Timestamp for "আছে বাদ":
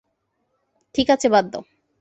1.09-1.45